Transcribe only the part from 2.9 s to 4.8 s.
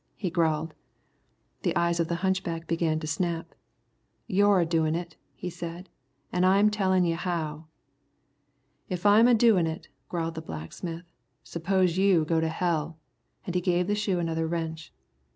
to snap. "You're a